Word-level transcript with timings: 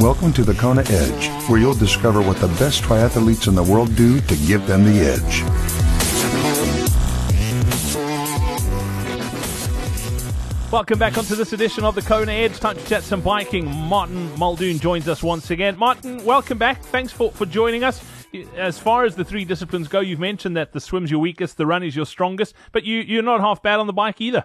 Welcome 0.00 0.32
to 0.32 0.42
the 0.42 0.54
Kona 0.54 0.82
Edge, 0.88 1.28
where 1.48 1.60
you'll 1.60 1.72
discover 1.72 2.20
what 2.20 2.38
the 2.38 2.48
best 2.48 2.82
triathletes 2.82 3.46
in 3.46 3.54
the 3.54 3.62
world 3.62 3.94
do 3.94 4.20
to 4.22 4.36
give 4.38 4.66
them 4.66 4.82
the 4.82 4.98
edge. 4.98 5.44
Welcome 10.72 10.98
back 10.98 11.16
onto 11.16 11.36
this 11.36 11.52
edition 11.52 11.84
of 11.84 11.94
the 11.94 12.02
Kona 12.02 12.32
Edge. 12.32 12.58
Time 12.58 12.76
to 12.76 12.84
chat 12.86 13.04
some 13.04 13.20
biking. 13.20 13.72
Martin 13.72 14.36
Muldoon 14.36 14.80
joins 14.80 15.06
us 15.06 15.22
once 15.22 15.52
again. 15.52 15.78
Martin, 15.78 16.24
welcome 16.24 16.58
back. 16.58 16.82
Thanks 16.82 17.12
for, 17.12 17.30
for 17.30 17.46
joining 17.46 17.84
us. 17.84 18.02
As 18.56 18.80
far 18.80 19.04
as 19.04 19.14
the 19.14 19.24
three 19.24 19.44
disciplines 19.44 19.86
go, 19.86 20.00
you've 20.00 20.18
mentioned 20.18 20.56
that 20.56 20.72
the 20.72 20.80
swim's 20.80 21.08
your 21.08 21.20
weakest, 21.20 21.56
the 21.56 21.66
run 21.66 21.84
is 21.84 21.94
your 21.94 22.06
strongest, 22.06 22.56
but 22.72 22.82
you, 22.82 22.98
you're 22.98 23.22
not 23.22 23.40
half 23.40 23.62
bad 23.62 23.78
on 23.78 23.86
the 23.86 23.92
bike 23.92 24.20
either. 24.20 24.44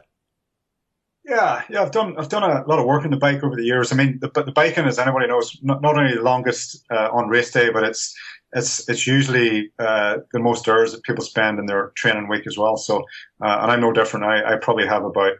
Yeah, 1.30 1.62
yeah, 1.70 1.84
I've 1.84 1.92
done 1.92 2.16
I've 2.18 2.30
done 2.30 2.42
a 2.42 2.66
lot 2.66 2.80
of 2.80 2.88
work 2.88 3.06
on 3.06 3.12
the 3.12 3.18
bike 3.18 3.44
over 3.44 3.56
the 3.56 3.64
years. 3.64 3.92
I 3.92 3.96
mean, 3.96 4.18
the, 4.20 4.30
the 4.30 4.52
biking, 4.52 4.86
as 4.86 4.98
anybody 4.98 5.28
knows, 5.28 5.55
not, 5.62 5.80
not 5.80 5.96
only 5.96 6.16
the 6.16 6.24
longest 6.24 6.84
uh, 6.90 7.10
on 7.14 7.30
race 7.30 7.52
day, 7.52 7.70
but 7.70 7.84
it's 7.84 8.16
it's 8.54 8.90
it's 8.90 9.05
usually 9.05 9.72
uh, 9.78 10.18
the 10.34 10.40
most 10.40 10.68
hours 10.68 10.92
that 10.92 11.04
people 11.04 11.24
spend 11.24 11.60
in 11.60 11.68
their 11.68 11.92
training 11.96 12.30
week 12.30 12.48
as 12.48 12.58
well. 12.58 12.78
So, 12.78 13.04
uh, 13.44 13.60
and 13.62 13.72
I'm 13.72 13.80
no 13.80 13.94
different. 13.94 14.26
I, 14.26 14.54
I 14.54 14.58
probably 14.58 14.88
have 14.88 15.05
about 15.05 15.34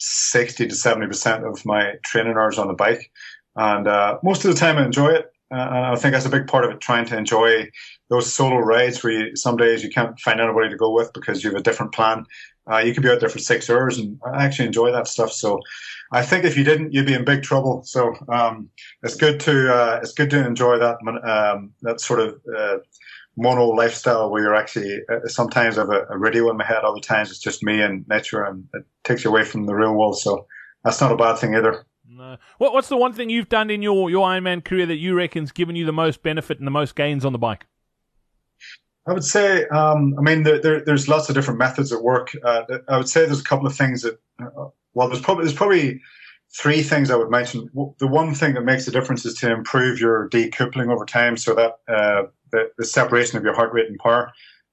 60 0.00 0.66
to 0.66 0.74
70% 0.74 1.48
of 1.48 1.64
my 1.64 1.92
training 2.04 2.34
hours 2.36 2.58
on 2.58 2.66
the 2.66 2.74
bike. 2.74 3.12
And 3.54 3.86
uh, 3.86 4.18
most 4.24 4.44
of 4.44 4.52
the 4.52 4.58
time 4.58 4.78
I 4.78 4.84
enjoy 4.84 5.10
it. 5.10 5.30
Uh, 5.52 5.68
and 5.68 5.86
I 5.86 5.96
think 5.96 6.12
that's 6.12 6.26
a 6.26 6.30
big 6.30 6.46
part 6.46 6.64
of 6.64 6.70
it, 6.70 6.80
trying 6.80 7.06
to 7.06 7.16
enjoy 7.16 7.68
those 8.08 8.32
solo 8.32 8.56
rides 8.56 9.02
where 9.02 9.12
you, 9.12 9.36
some 9.36 9.56
days 9.56 9.82
you 9.82 9.90
can't 9.90 10.18
find 10.20 10.40
anybody 10.40 10.68
to 10.68 10.76
go 10.76 10.90
with 10.92 11.12
because 11.12 11.42
you 11.42 11.50
have 11.50 11.58
a 11.58 11.62
different 11.62 11.92
plan. 11.92 12.24
Uh, 12.70 12.78
you 12.78 12.94
could 12.94 13.02
be 13.02 13.10
out 13.10 13.20
there 13.20 13.28
for 13.28 13.38
six 13.38 13.68
hours 13.68 13.98
and 13.98 14.20
I 14.24 14.44
actually 14.44 14.66
enjoy 14.66 14.92
that 14.92 15.08
stuff. 15.08 15.32
So 15.32 15.60
I 16.12 16.22
think 16.22 16.44
if 16.44 16.56
you 16.56 16.62
didn't, 16.62 16.92
you'd 16.92 17.06
be 17.06 17.14
in 17.14 17.24
big 17.24 17.42
trouble. 17.42 17.82
So, 17.84 18.14
um, 18.28 18.68
it's 19.02 19.16
good 19.16 19.40
to, 19.40 19.74
uh, 19.74 20.00
it's 20.02 20.12
good 20.12 20.30
to 20.30 20.46
enjoy 20.46 20.78
that, 20.78 20.98
um, 21.24 21.72
that 21.82 22.00
sort 22.00 22.20
of, 22.20 22.40
uh, 22.56 22.78
mono 23.36 23.68
lifestyle 23.68 24.30
where 24.30 24.42
you're 24.42 24.54
actually 24.54 25.00
uh, 25.10 25.26
sometimes 25.26 25.78
I 25.78 25.82
have 25.82 25.90
a, 25.90 26.06
a, 26.10 26.18
radio 26.18 26.50
in 26.50 26.56
my 26.56 26.64
head, 26.64 26.84
other 26.84 27.00
times 27.00 27.30
it's 27.30 27.38
just 27.38 27.62
me 27.62 27.80
and 27.80 28.06
nature, 28.08 28.44
and 28.44 28.64
it 28.74 28.84
takes 29.04 29.24
you 29.24 29.30
away 29.30 29.44
from 29.44 29.66
the 29.66 29.74
real 29.74 29.94
world. 29.94 30.18
So 30.18 30.46
that's 30.84 31.00
not 31.00 31.12
a 31.12 31.16
bad 31.16 31.38
thing 31.38 31.54
either. 31.54 31.86
No. 32.12 32.38
What, 32.58 32.72
what's 32.72 32.88
the 32.88 32.96
one 32.96 33.12
thing 33.12 33.30
you've 33.30 33.48
done 33.48 33.70
in 33.70 33.82
your 33.82 34.10
your 34.10 34.26
Ironman 34.26 34.64
career 34.64 34.84
that 34.86 34.96
you 34.96 35.14
reckon's 35.14 35.52
given 35.52 35.76
you 35.76 35.86
the 35.86 35.92
most 35.92 36.22
benefit 36.22 36.58
and 36.58 36.66
the 36.66 36.72
most 36.72 36.96
gains 36.96 37.24
on 37.24 37.32
the 37.32 37.38
bike? 37.38 37.66
I 39.06 39.12
would 39.12 39.24
say, 39.24 39.66
um, 39.68 40.14
I 40.18 40.22
mean, 40.22 40.42
there, 40.42 40.60
there, 40.60 40.84
there's 40.84 41.08
lots 41.08 41.28
of 41.28 41.34
different 41.34 41.58
methods 41.58 41.92
at 41.92 42.02
work. 42.02 42.32
Uh, 42.44 42.62
I 42.88 42.96
would 42.96 43.08
say 43.08 43.24
there's 43.26 43.40
a 43.40 43.44
couple 43.44 43.66
of 43.66 43.74
things 43.74 44.02
that, 44.02 44.20
uh, 44.42 44.66
well, 44.94 45.08
there's 45.08 45.22
probably 45.22 45.44
there's 45.44 45.56
probably 45.56 46.00
three 46.52 46.82
things 46.82 47.10
I 47.10 47.16
would 47.16 47.30
mention. 47.30 47.68
The 47.98 48.08
one 48.08 48.34
thing 48.34 48.54
that 48.54 48.62
makes 48.62 48.88
a 48.88 48.90
difference 48.90 49.24
is 49.24 49.34
to 49.34 49.52
improve 49.52 50.00
your 50.00 50.28
decoupling 50.30 50.92
over 50.92 51.06
time, 51.06 51.36
so 51.36 51.54
that 51.54 51.78
uh, 51.88 52.24
the, 52.50 52.72
the 52.76 52.84
separation 52.84 53.38
of 53.38 53.44
your 53.44 53.54
heart 53.54 53.72
rate 53.72 53.86
and 53.86 53.98
power. 53.98 54.32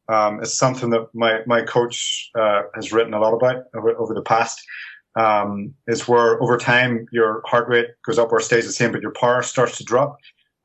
Um, 0.09 0.41
is 0.41 0.57
something 0.57 0.89
that 0.91 1.09
my, 1.13 1.41
my 1.47 1.63
coach 1.63 2.31
uh, 2.33 2.61
has 2.75 2.93
written 2.93 3.13
a 3.13 3.19
lot 3.19 3.33
about 3.33 3.65
over, 3.75 3.91
over 3.97 4.13
the 4.13 4.21
past. 4.21 4.63
Um, 5.15 5.73
is 5.87 6.07
where 6.07 6.41
over 6.43 6.57
time 6.57 7.07
your 7.11 7.41
heart 7.47 7.67
rate 7.67 7.87
goes 8.05 8.19
up 8.19 8.31
or 8.31 8.39
stays 8.39 8.67
the 8.67 8.71
same, 8.71 8.91
but 8.91 9.01
your 9.01 9.13
power 9.13 9.41
starts 9.41 9.77
to 9.77 9.83
drop. 9.83 10.17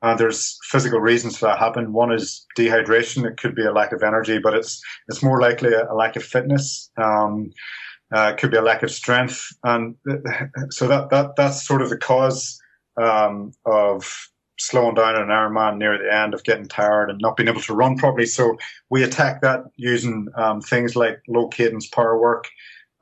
And 0.03 0.19
there's 0.19 0.59
physical 0.63 0.99
reasons 0.99 1.37
for 1.37 1.47
that 1.47 1.57
happen. 1.57 1.93
One 1.93 2.11
is 2.11 2.45
dehydration. 2.57 3.25
It 3.25 3.37
could 3.37 3.55
be 3.55 3.65
a 3.65 3.71
lack 3.71 3.93
of 3.93 4.03
energy, 4.03 4.37
but 4.37 4.53
it's 4.53 4.81
it's 5.07 5.23
more 5.23 5.41
likely 5.41 5.73
a, 5.73 5.91
a 5.91 5.95
lack 5.95 6.15
of 6.15 6.23
fitness. 6.23 6.91
Um, 6.97 7.51
uh, 8.13 8.33
it 8.33 8.37
could 8.37 8.51
be 8.51 8.57
a 8.57 8.61
lack 8.61 8.83
of 8.83 8.91
strength, 8.91 9.47
and 9.63 9.95
so 10.69 10.87
that 10.87 11.09
that 11.09 11.35
that's 11.35 11.65
sort 11.65 11.81
of 11.81 11.89
the 11.89 11.97
cause 11.97 12.59
um, 13.01 13.53
of 13.65 14.29
slowing 14.59 14.95
down 14.95 15.15
an 15.15 15.29
Ironman 15.29 15.77
near 15.77 15.97
the 15.97 16.13
end 16.13 16.33
of 16.33 16.43
getting 16.43 16.67
tired 16.67 17.09
and 17.09 17.19
not 17.21 17.35
being 17.35 17.49
able 17.49 17.61
to 17.61 17.73
run 17.73 17.97
properly. 17.97 18.25
So 18.25 18.57
we 18.89 19.03
attack 19.03 19.41
that 19.41 19.63
using 19.77 20.27
um, 20.35 20.61
things 20.61 20.95
like 20.95 21.21
low 21.27 21.47
cadence 21.47 21.87
power 21.87 22.19
work, 22.19 22.47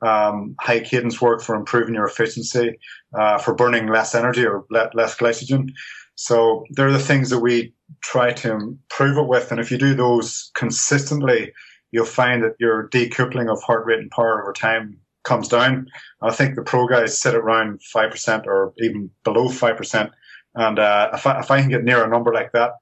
um, 0.02 0.54
high 0.60 0.80
cadence 0.80 1.20
work 1.20 1.42
for 1.42 1.54
improving 1.54 1.94
your 1.94 2.06
efficiency, 2.06 2.78
uh, 3.18 3.38
for 3.38 3.54
burning 3.54 3.88
less 3.88 4.14
energy 4.14 4.44
or 4.44 4.64
le- 4.70 4.90
less 4.94 5.16
glycogen. 5.16 5.70
So 6.14 6.64
they're 6.70 6.92
the 6.92 6.98
things 6.98 7.30
that 7.30 7.40
we 7.40 7.72
try 8.02 8.32
to 8.32 8.52
improve 8.52 9.16
it 9.16 9.28
with. 9.28 9.50
And 9.50 9.60
if 9.60 9.70
you 9.70 9.78
do 9.78 9.94
those 9.94 10.50
consistently, 10.54 11.52
you'll 11.90 12.04
find 12.04 12.42
that 12.42 12.56
your 12.58 12.88
decoupling 12.88 13.50
of 13.50 13.62
heart 13.62 13.86
rate 13.86 14.00
and 14.00 14.10
power 14.10 14.42
over 14.42 14.52
time 14.52 14.98
comes 15.24 15.48
down. 15.48 15.86
I 16.20 16.32
think 16.32 16.56
the 16.56 16.62
pro 16.62 16.86
guys 16.86 17.20
sit 17.20 17.34
around 17.34 17.80
5% 17.94 18.46
or 18.46 18.72
even 18.78 19.10
below 19.24 19.48
5%. 19.48 20.10
And 20.54 20.78
uh, 20.78 21.10
if, 21.14 21.26
I, 21.26 21.40
if 21.40 21.50
I 21.50 21.60
can 21.60 21.70
get 21.70 21.84
near 21.84 22.04
a 22.04 22.08
number 22.08 22.32
like 22.32 22.52
that 22.52 22.72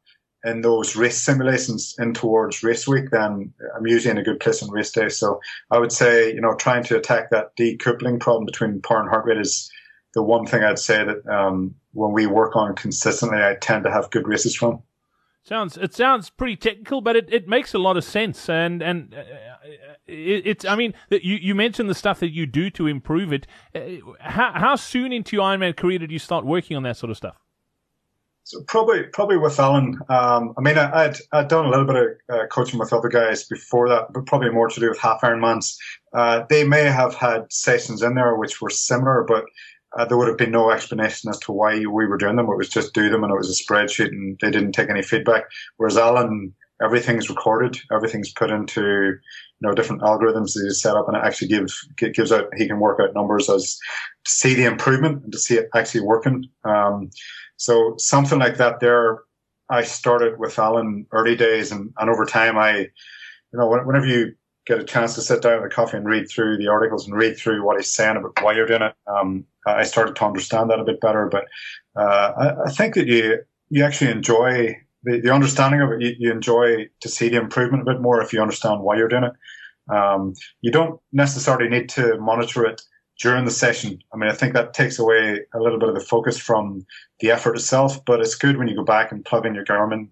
in 0.45 0.63
those 0.63 0.97
race 0.97 1.21
simulations 1.21 1.95
in 1.99 2.15
towards 2.15 2.63
race 2.63 2.89
week, 2.89 3.11
then 3.11 3.53
I'm 3.77 3.87
usually 3.87 4.13
in 4.13 4.19
a 4.19 4.23
good 4.23 4.41
place 4.41 4.63
on 4.63 4.71
race 4.71 4.91
day. 4.91 5.09
So 5.09 5.41
I 5.71 5.79
would 5.79 5.93
say, 5.93 6.33
you 6.33 6.41
know, 6.41 6.55
trying 6.55 6.85
to 6.85 6.97
attack 6.97 7.31
that 7.31 7.57
decoupling 7.57 8.21
problem 8.21 8.47
between 8.47 8.81
power 8.81 9.01
and 9.01 9.09
heart 9.09 9.27
rate 9.27 9.39
is 9.39 9.71
the 10.15 10.23
one 10.23 10.47
thing 10.47 10.63
I'd 10.63 10.79
say 10.79 11.05
that 11.05 11.27
um, 11.27 11.75
when 11.93 12.13
we 12.13 12.27
work 12.27 12.57
on 12.57 12.75
consistently, 12.75 13.39
I 13.39 13.57
tend 13.61 13.85
to 13.85 13.91
have 13.91 14.11
good 14.11 14.27
races 14.27 14.57
from. 14.57 14.83
Sounds 15.43 15.79
it 15.79 15.95
sounds 15.95 16.29
pretty 16.29 16.57
technical, 16.57 17.01
but 17.01 17.17
it, 17.17 17.33
it 17.33 17.49
makes 17.49 17.73
a 17.73 17.79
lot 17.79 17.97
of 17.97 18.05
sense. 18.05 18.49
And 18.49 18.83
and 18.83 19.15
uh, 19.15 19.23
it, 20.07 20.47
it's 20.47 20.65
I 20.67 20.77
mean 20.77 20.93
you 21.11 21.37
you 21.37 21.55
mentioned 21.55 21.89
the 21.89 21.95
stuff 21.95 22.21
that 22.21 22.31
you 22.31 22.47
do 22.47 22.69
to 22.71 22.87
improve 22.87 23.33
it. 23.33 23.47
Uh, 23.75 24.13
how 24.21 24.53
how 24.55 24.77
soon 24.77 25.13
into 25.13 25.37
your 25.37 25.47
Ironman 25.47 25.75
career 25.77 25.99
did 25.99 26.13
you 26.13 26.19
start 26.19 26.45
working 26.45 26.77
on 26.77 26.83
that 26.83 26.99
sort 26.99 27.11
of 27.11 27.17
stuff? 27.17 27.37
So 28.51 28.61
probably, 28.63 29.05
probably 29.05 29.37
with 29.37 29.61
Alan. 29.61 29.97
Um, 30.09 30.55
I 30.59 30.61
mean, 30.61 30.77
I, 30.77 31.07
would 31.07 31.19
I'd 31.31 31.47
done 31.47 31.67
a 31.67 31.71
little 31.71 31.85
bit 31.85 31.95
of 31.95 32.09
uh, 32.29 32.47
coaching 32.49 32.81
with 32.81 32.93
other 32.93 33.09
guys 33.09 33.45
before 33.45 33.89
that, 33.89 34.13
but 34.13 34.27
probably 34.27 34.51
more 34.51 34.69
to 34.69 34.81
do 34.81 34.89
with 34.89 34.99
half 34.99 35.21
Ironmans. 35.21 35.77
Uh, 36.13 36.43
they 36.49 36.65
may 36.65 36.83
have 36.83 37.15
had 37.15 37.53
sessions 37.53 38.03
in 38.03 38.17
there 38.17 38.35
which 38.35 38.61
were 38.61 38.69
similar, 38.69 39.23
but 39.23 39.45
uh, 39.97 40.05
there 40.05 40.19
would 40.19 40.27
have 40.27 40.37
been 40.37 40.51
no 40.51 40.73
explanation 40.73 41.31
as 41.31 41.39
to 41.39 41.53
why 41.53 41.79
we 41.79 41.87
were 41.87 42.19
doing 42.19 42.35
them. 42.35 42.49
It 42.51 42.57
was 42.57 42.69
just 42.69 42.93
do 42.93 43.09
them, 43.09 43.23
and 43.23 43.33
it 43.33 43.37
was 43.37 43.49
a 43.49 43.63
spreadsheet, 43.63 44.09
and 44.09 44.37
they 44.41 44.51
didn't 44.51 44.73
take 44.73 44.91
any 44.91 45.03
feedback. 45.03 45.45
Whereas 45.77 45.97
Alan, 45.97 46.53
everything's 46.83 47.29
recorded, 47.29 47.79
everything's 47.93 48.33
put 48.33 48.51
into 48.51 48.83
you 48.83 49.69
know 49.69 49.75
different 49.75 50.03
algorithms 50.03 50.55
that 50.55 50.65
he's 50.65 50.81
set 50.81 50.97
up, 50.97 51.09
and 51.09 51.17
it 51.17 51.23
actually 51.25 51.49
gives 51.49 51.89
gives 51.97 52.33
out. 52.33 52.49
He 52.57 52.67
can 52.67 52.81
work 52.81 53.01
out 53.01 53.15
numbers 53.15 53.49
as 53.49 53.79
to 54.25 54.33
see 54.33 54.55
the 54.55 54.65
improvement 54.65 55.25
and 55.25 55.33
to 55.33 55.39
see 55.39 55.57
it 55.57 55.69
actually 55.75 56.03
working. 56.03 56.49
Um, 56.65 57.11
so 57.61 57.95
something 57.99 58.39
like 58.39 58.57
that 58.57 58.81
there, 58.81 59.19
I 59.69 59.83
started 59.83 60.39
with 60.39 60.59
Alan 60.59 61.07
early 61.13 61.37
days 61.37 61.71
and, 61.71 61.93
and 61.99 62.09
over 62.09 62.25
time 62.25 62.57
I, 62.57 62.79
you 62.79 62.89
know, 63.53 63.69
whenever 63.69 64.07
you 64.07 64.35
get 64.65 64.79
a 64.79 64.85
chance 64.85 65.15
to 65.15 65.21
sit 65.21 65.43
down 65.43 65.61
with 65.61 65.71
a 65.71 65.75
coffee 65.75 65.99
and 65.99 66.07
read 66.07 66.31
through 66.31 66.57
the 66.57 66.69
articles 66.69 67.07
and 67.07 67.15
read 67.15 67.37
through 67.37 67.63
what 67.63 67.77
he's 67.77 67.93
saying 67.93 68.17
about 68.17 68.43
why 68.43 68.55
you're 68.55 68.67
doing 68.67 68.81
it, 68.81 68.95
um, 69.07 69.45
I 69.67 69.85
started 69.85 70.17
to 70.17 70.25
understand 70.25 70.71
that 70.71 70.81
a 70.81 70.85
bit 70.85 71.03
better. 71.03 71.29
But 71.31 71.45
uh, 71.97 72.33
I, 72.35 72.63
I, 72.69 72.71
think 72.71 72.95
that 72.95 73.07
you 73.07 73.41
you 73.69 73.85
actually 73.85 74.11
enjoy 74.11 74.81
the, 75.03 75.21
the 75.21 75.33
understanding 75.33 75.81
of 75.81 75.91
it. 75.93 76.03
You, 76.03 76.15
you, 76.19 76.33
enjoy 76.33 76.89
to 77.01 77.09
see 77.09 77.29
the 77.29 77.39
improvement 77.39 77.83
a 77.83 77.93
bit 77.93 78.01
more 78.01 78.23
if 78.23 78.33
you 78.33 78.41
understand 78.41 78.83
why 78.83 78.97
you're 78.97 79.09
doing 79.09 79.25
it. 79.25 79.33
Um, 79.95 80.35
you 80.61 80.71
don't 80.71 81.01
necessarily 81.13 81.69
need 81.69 81.89
to 81.91 82.19
monitor 82.19 82.65
it 82.65 82.83
during 83.21 83.45
the 83.45 83.51
session. 83.51 83.99
I 84.13 84.17
mean, 84.17 84.31
I 84.31 84.35
think 84.35 84.55
that 84.55 84.73
takes 84.73 84.99
away 84.99 85.41
a 85.55 85.61
little 85.61 85.79
bit 85.79 85.89
of 85.89 85.95
the 85.95 86.01
focus 86.01 86.39
from 86.39 86.87
the 87.21 87.31
effort 87.31 87.57
itself, 87.57 88.05
but 88.05 88.21
it's 88.21 88.35
good 88.35 88.57
when 88.57 88.69
you 88.69 88.77
go 88.77 88.85
back 88.85 89.13
and 89.13 89.25
plug 89.25 89.47
in 89.47 89.55
your 89.55 89.65
Garmin 89.65 90.09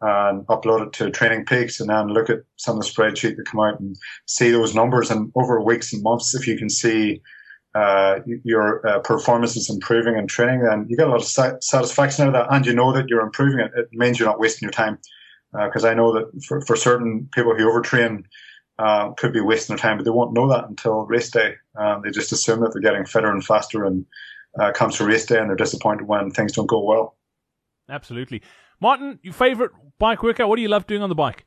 and 0.00 0.46
upload 0.46 0.86
it 0.86 0.92
to 0.94 1.10
Training 1.10 1.44
Peaks 1.44 1.80
and 1.80 1.88
then 1.88 2.08
look 2.08 2.28
at 2.28 2.40
some 2.56 2.76
of 2.76 2.82
the 2.82 2.88
spreadsheet 2.88 3.36
that 3.36 3.46
come 3.46 3.60
out 3.60 3.80
and 3.80 3.96
see 4.26 4.50
those 4.50 4.74
numbers. 4.74 5.10
And 5.10 5.32
over 5.34 5.60
weeks 5.60 5.92
and 5.92 6.02
months, 6.02 6.34
if 6.34 6.46
you 6.46 6.56
can 6.56 6.68
see 6.68 7.20
uh, 7.74 8.20
your 8.44 8.86
uh, 8.86 8.98
performance 9.00 9.56
is 9.56 9.70
improving 9.70 10.16
in 10.16 10.26
training, 10.26 10.62
then 10.62 10.86
you 10.88 10.96
get 10.96 11.08
a 11.08 11.10
lot 11.10 11.20
of 11.20 11.26
sa- 11.26 11.58
satisfaction 11.60 12.24
out 12.24 12.28
of 12.28 12.34
that, 12.34 12.54
and 12.54 12.66
you 12.66 12.74
know 12.74 12.92
that 12.92 13.08
you're 13.08 13.22
improving 13.22 13.60
it. 13.60 13.72
It 13.74 13.88
means 13.92 14.18
you're 14.18 14.28
not 14.28 14.40
wasting 14.40 14.66
your 14.66 14.72
time. 14.72 14.98
Because 15.52 15.84
uh, 15.84 15.88
I 15.88 15.94
know 15.94 16.14
that 16.14 16.44
for, 16.44 16.62
for 16.62 16.76
certain 16.76 17.28
people 17.34 17.54
who 17.54 17.70
overtrain, 17.70 18.24
uh, 18.78 19.10
could 19.12 19.32
be 19.32 19.40
wasting 19.40 19.76
their 19.76 19.82
time, 19.82 19.98
but 19.98 20.04
they 20.04 20.10
won't 20.10 20.32
know 20.32 20.48
that 20.48 20.64
until 20.64 21.04
race 21.06 21.30
day. 21.30 21.54
Um, 21.76 22.02
they 22.02 22.10
just 22.10 22.32
assume 22.32 22.60
that 22.60 22.72
they're 22.72 22.82
getting 22.82 23.04
fitter 23.04 23.30
and 23.30 23.44
faster, 23.44 23.84
and 23.84 24.04
uh, 24.58 24.72
comes 24.72 24.96
to 24.96 25.04
race 25.04 25.26
day, 25.26 25.38
and 25.38 25.48
they're 25.48 25.56
disappointed 25.56 26.08
when 26.08 26.30
things 26.30 26.52
don't 26.52 26.66
go 26.66 26.82
well. 26.82 27.16
Absolutely, 27.88 28.42
Martin. 28.80 29.18
Your 29.22 29.34
favorite 29.34 29.72
bike 29.98 30.22
workout? 30.22 30.48
What 30.48 30.56
do 30.56 30.62
you 30.62 30.68
love 30.68 30.86
doing 30.86 31.02
on 31.02 31.08
the 31.08 31.14
bike? 31.14 31.46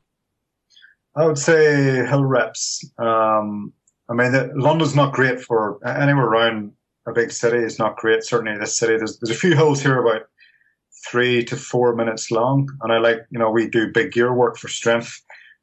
I 1.16 1.26
would 1.26 1.38
say 1.38 2.06
hill 2.06 2.24
reps. 2.24 2.88
Um, 2.98 3.72
I 4.08 4.14
mean, 4.14 4.32
the, 4.32 4.50
London's 4.54 4.94
not 4.94 5.12
great 5.12 5.40
for 5.40 5.84
anywhere 5.86 6.26
around 6.26 6.72
a 7.06 7.12
big 7.12 7.30
city. 7.30 7.58
It's 7.58 7.78
not 7.78 7.96
great. 7.96 8.22
Certainly, 8.24 8.58
this 8.58 8.76
city. 8.76 8.96
There's 8.96 9.18
there's 9.18 9.36
a 9.36 9.40
few 9.40 9.54
hills 9.54 9.82
here 9.82 10.00
about 10.00 10.22
three 11.10 11.44
to 11.44 11.56
four 11.56 11.94
minutes 11.94 12.30
long, 12.30 12.68
and 12.82 12.92
I 12.92 12.98
like 12.98 13.26
you 13.30 13.38
know 13.38 13.50
we 13.50 13.68
do 13.68 13.92
big 13.92 14.12
gear 14.12 14.32
work 14.32 14.56
for 14.56 14.68
strength 14.68 15.22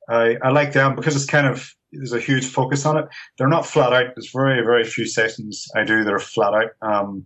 I, 0.09 0.37
I 0.41 0.49
like 0.49 0.73
them 0.73 0.95
because 0.95 1.15
it's 1.15 1.25
kind 1.25 1.47
of 1.47 1.73
there's 1.91 2.13
a 2.13 2.19
huge 2.19 2.45
focus 2.45 2.85
on 2.85 2.97
it. 2.97 3.05
They're 3.37 3.47
not 3.47 3.67
flat 3.67 3.93
out. 3.93 4.15
There's 4.15 4.31
very, 4.31 4.63
very 4.63 4.83
few 4.83 5.05
sessions 5.05 5.67
I 5.75 5.83
do 5.83 6.03
that 6.03 6.13
are 6.13 6.19
flat 6.19 6.53
out. 6.53 6.71
Um, 6.81 7.25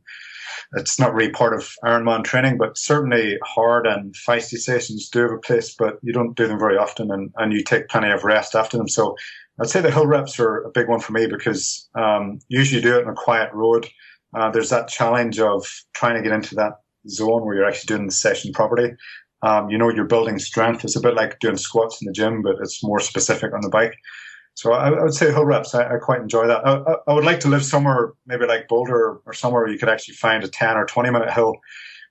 it's 0.76 1.00
not 1.00 1.14
really 1.14 1.32
part 1.32 1.54
of 1.54 1.74
Ironman 1.86 2.26
training, 2.26 2.58
but 2.58 2.78
certainly 2.78 3.38
hard 3.44 3.88
and 3.88 4.14
feisty 4.14 4.58
sessions 4.58 5.08
do 5.10 5.22
have 5.22 5.32
a 5.32 5.38
place, 5.38 5.74
but 5.74 6.00
you 6.02 6.12
don't 6.12 6.36
do 6.36 6.48
them 6.48 6.60
very 6.60 6.78
often 6.78 7.12
and, 7.12 7.32
and 7.38 7.54
you 7.54 7.64
take 7.64 7.88
plenty 7.88 8.12
of 8.12 8.26
rest 8.26 8.56
after 8.56 8.78
them. 8.78 8.90
So 8.90 9.16
I'd 9.60 9.70
say 9.70 9.82
the 9.82 9.92
hill 9.92 10.06
reps 10.06 10.40
are 10.40 10.64
a 10.64 10.70
big 10.70 10.88
one 10.88 11.00
for 11.00 11.14
me 11.14 11.28
because 11.28 11.90
um, 11.96 12.40
usually 12.48 12.82
you 12.82 12.90
do 12.90 12.98
it 12.98 13.06
on 13.06 13.12
a 13.12 13.16
quiet 13.16 13.52
road. 13.54 13.88
Uh, 14.36 14.52
there's 14.52 14.70
that 14.70 14.88
challenge 14.88 15.40
of 15.40 15.66
trying 15.94 16.16
to 16.16 16.22
get 16.22 16.32
into 16.32 16.56
that 16.56 16.74
zone 17.10 17.46
where 17.46 17.56
you're 17.56 17.68
actually 17.68 17.96
doing 17.96 18.06
the 18.06 18.14
session 18.14 18.54
properly. 18.54 18.92
Um, 19.42 19.70
you 19.70 19.78
know, 19.78 19.90
you're 19.90 20.06
building 20.06 20.40
strength. 20.40 20.84
It's 20.84 20.96
a 20.96 21.02
bit 21.02 21.16
like 21.16 21.40
doing 21.40 21.58
squats 21.58 22.02
in 22.02 22.08
the 22.08 22.12
gym, 22.12 22.42
but 22.42 22.56
it's 22.62 22.84
more 22.84 23.00
specific 23.00 23.54
on 23.54 23.62
the 23.62 23.70
bike. 23.70 23.96
So 24.56 24.74
I, 24.74 24.90
I 24.90 25.04
would 25.04 25.14
say 25.14 25.32
hill 25.32 25.46
reps. 25.46 25.76
I, 25.76 25.96
I 25.96 25.98
quite 25.98 26.22
enjoy 26.22 26.48
that. 26.48 26.66
I, 26.66 26.96
I, 27.08 27.14
would 27.14 27.26
like 27.26 27.40
to 27.42 27.48
live 27.48 27.64
somewhere, 27.64 28.14
maybe 28.26 28.48
like 28.48 28.68
Boulder 28.68 29.20
or 29.26 29.34
somewhere 29.34 29.64
where 29.64 29.72
you 29.72 29.78
could 29.78 29.90
actually 29.90 30.16
find 30.16 30.44
a 30.44 30.48
10 30.48 30.78
or 30.78 30.86
20 30.86 31.12
minute 31.12 31.32
hill, 31.32 31.54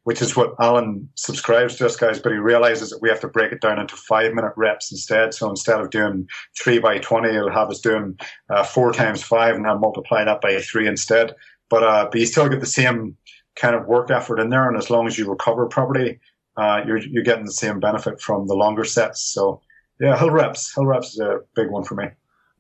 which 0.07 0.23
is 0.23 0.37
what 0.37 0.55
Alan 0.61 1.09
subscribes 1.17 1.75
to 1.75 1.85
us 1.85 1.97
guys, 1.97 2.21
but 2.21 2.31
he 2.31 2.39
realizes 2.39 2.91
that 2.91 3.03
we 3.03 3.09
have 3.09 3.19
to 3.19 3.27
break 3.27 3.51
it 3.51 3.61
down 3.61 3.81
into 3.81 3.97
five 3.97 4.33
minute 4.35 4.53
reps 4.55 4.93
instead. 4.93 5.35
So 5.35 5.51
instead 5.51 5.81
of 5.81 5.91
doing 5.91 6.29
three 6.57 6.79
by 6.79 6.99
20, 6.99 7.29
he'll 7.29 7.51
have 7.51 7.71
us 7.71 7.81
doing 7.81 8.17
uh, 8.49 8.63
four 8.63 8.93
times 8.93 9.25
five 9.25 9.57
and 9.57 9.65
then 9.65 9.81
multiply 9.81 10.23
that 10.23 10.41
by 10.41 10.61
three 10.61 10.87
instead. 10.87 11.35
But, 11.69 11.83
uh, 11.83 12.09
but 12.09 12.21
you 12.21 12.27
still 12.27 12.49
get 12.49 12.61
the 12.61 12.67
same 12.67 13.17
kind 13.57 13.75
of 13.75 13.87
work 13.87 14.13
effort 14.13 14.39
in 14.39 14.49
there. 14.49 14.69
And 14.69 14.77
as 14.77 14.91
long 14.91 15.09
as 15.09 15.19
you 15.19 15.29
recover 15.29 15.67
properly, 15.67 16.21
uh, 16.57 16.83
you're, 16.87 16.99
you're 16.99 17.25
getting 17.25 17.45
the 17.45 17.51
same 17.51 17.81
benefit 17.81 18.21
from 18.21 18.47
the 18.47 18.55
longer 18.55 18.85
sets. 18.85 19.23
So 19.23 19.61
yeah, 19.99 20.17
hill 20.17 20.31
reps, 20.31 20.73
hill 20.73 20.87
reps 20.87 21.15
is 21.15 21.19
a 21.19 21.41
big 21.57 21.69
one 21.69 21.83
for 21.83 21.97
me. 21.97 22.07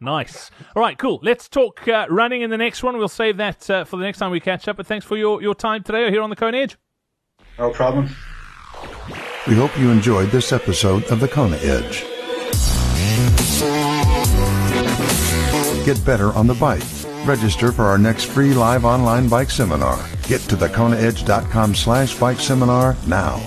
Nice. 0.00 0.50
All 0.74 0.82
right, 0.82 0.98
cool. 0.98 1.20
Let's 1.22 1.48
talk 1.48 1.86
uh, 1.86 2.06
running 2.10 2.42
in 2.42 2.50
the 2.50 2.58
next 2.58 2.82
one. 2.82 2.98
We'll 2.98 3.06
save 3.06 3.36
that 3.36 3.70
uh, 3.70 3.84
for 3.84 3.98
the 3.98 4.02
next 4.02 4.18
time 4.18 4.32
we 4.32 4.40
catch 4.40 4.66
up. 4.66 4.78
But 4.78 4.88
thanks 4.88 5.06
for 5.06 5.16
your, 5.16 5.40
your 5.40 5.54
time 5.54 5.84
today 5.84 6.10
here 6.10 6.22
on 6.22 6.30
the 6.30 6.34
Kona 6.34 6.58
Edge. 6.58 6.76
No 7.58 7.70
problem. 7.70 8.10
We 9.46 9.54
hope 9.54 9.78
you 9.78 9.90
enjoyed 9.90 10.30
this 10.30 10.52
episode 10.52 11.04
of 11.04 11.20
the 11.20 11.28
Kona 11.28 11.56
Edge. 11.58 12.04
Get 15.84 16.04
better 16.04 16.32
on 16.32 16.46
the 16.48 16.54
bike. 16.54 16.82
Register 17.24 17.70
for 17.72 17.84
our 17.84 17.98
next 17.98 18.24
free 18.24 18.54
live 18.54 18.84
online 18.84 19.28
bike 19.28 19.50
seminar. 19.50 20.04
Get 20.24 20.40
to 20.42 20.56
thekonaedge.com 20.56 21.74
slash 21.74 22.18
bike 22.18 22.40
seminar 22.40 22.96
now. 23.06 23.40